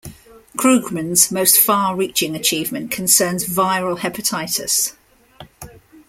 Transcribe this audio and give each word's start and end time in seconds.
Krugman's 0.57 1.31
most 1.31 1.59
far-reaching 1.59 2.35
achievement 2.35 2.89
concerns 2.89 3.45
viral 3.47 3.99
hepatitis. 3.99 4.95